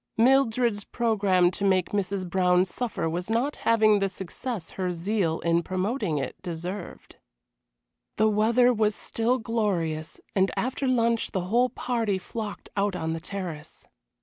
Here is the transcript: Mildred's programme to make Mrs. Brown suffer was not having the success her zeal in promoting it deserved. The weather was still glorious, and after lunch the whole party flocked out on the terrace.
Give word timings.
Mildred's 0.17 0.83
programme 0.83 1.51
to 1.51 1.63
make 1.63 1.89
Mrs. 1.91 2.27
Brown 2.27 2.65
suffer 2.65 3.07
was 3.07 3.29
not 3.29 3.57
having 3.67 3.99
the 3.99 4.09
success 4.09 4.71
her 4.71 4.91
zeal 4.91 5.39
in 5.41 5.61
promoting 5.61 6.17
it 6.17 6.41
deserved. 6.41 7.17
The 8.17 8.27
weather 8.27 8.73
was 8.73 8.95
still 8.95 9.37
glorious, 9.37 10.19
and 10.35 10.49
after 10.57 10.87
lunch 10.87 11.33
the 11.33 11.41
whole 11.41 11.69
party 11.69 12.17
flocked 12.17 12.67
out 12.75 12.95
on 12.95 13.13
the 13.13 13.19
terrace. 13.19 13.85